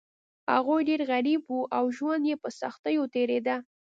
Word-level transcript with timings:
هغوی 0.53 0.81
ډیر 0.89 1.01
غریب 1.11 1.41
وو 1.45 1.61
او 1.77 1.83
ژوند 1.97 2.23
یې 2.29 2.35
په 2.43 2.49
سختیو 2.61 3.03
تیریده. 3.13 3.55